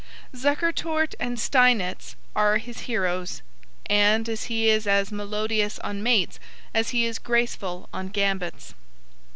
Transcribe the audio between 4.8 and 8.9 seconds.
as melodious on mates as he is graceful on gambits.